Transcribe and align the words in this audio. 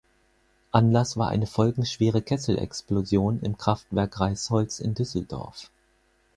Anlass 0.71 1.15
war 1.15 1.27
eine 1.29 1.45
folgenschwere 1.45 2.23
Kesselexplosion 2.23 3.39
im 3.41 3.59
Kraftwerk 3.59 4.19
Reisholz 4.19 4.79
in 4.79 4.95
Düsseldorf. 4.95 5.69